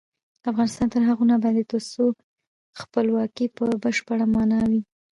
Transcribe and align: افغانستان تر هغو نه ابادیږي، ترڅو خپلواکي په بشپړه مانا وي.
افغانستان 0.51 0.87
تر 0.93 1.01
هغو 1.09 1.23
نه 1.29 1.33
ابادیږي، 1.39 1.69
ترڅو 1.71 2.05
خپلواکي 2.81 3.45
په 3.57 3.63
بشپړه 3.83 4.25
مانا 4.33 4.61
وي. 4.69 4.81